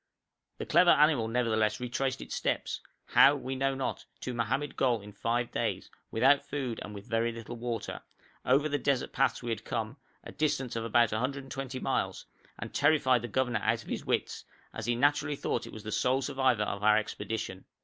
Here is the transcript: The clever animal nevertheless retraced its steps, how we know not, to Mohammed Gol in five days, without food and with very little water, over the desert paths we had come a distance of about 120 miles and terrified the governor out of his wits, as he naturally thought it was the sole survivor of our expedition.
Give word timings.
The 0.57 0.65
clever 0.65 0.89
animal 0.89 1.27
nevertheless 1.27 1.79
retraced 1.79 2.21
its 2.21 2.33
steps, 2.33 2.81
how 3.09 3.35
we 3.35 3.53
know 3.55 3.75
not, 3.75 4.05
to 4.21 4.33
Mohammed 4.33 4.75
Gol 4.75 4.99
in 4.99 5.13
five 5.13 5.51
days, 5.51 5.91
without 6.09 6.43
food 6.43 6.79
and 6.83 6.95
with 6.95 7.05
very 7.05 7.31
little 7.31 7.55
water, 7.55 8.01
over 8.43 8.67
the 8.67 8.79
desert 8.79 9.13
paths 9.13 9.43
we 9.43 9.51
had 9.51 9.63
come 9.63 9.97
a 10.23 10.31
distance 10.31 10.75
of 10.75 10.85
about 10.85 11.11
120 11.11 11.79
miles 11.81 12.25
and 12.57 12.73
terrified 12.73 13.21
the 13.21 13.27
governor 13.27 13.59
out 13.61 13.83
of 13.83 13.89
his 13.89 14.03
wits, 14.03 14.43
as 14.73 14.87
he 14.87 14.95
naturally 14.95 15.35
thought 15.35 15.67
it 15.67 15.71
was 15.71 15.83
the 15.83 15.91
sole 15.91 16.23
survivor 16.23 16.63
of 16.63 16.81
our 16.81 16.97
expedition. 16.97 17.65